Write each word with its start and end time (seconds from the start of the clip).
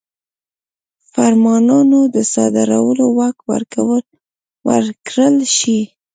فرمانونو 1.11 1.99
د 2.15 2.17
صادرولو 2.33 3.05
واک 3.17 3.37
ورکړل 4.69 5.35
شي. 5.57 5.79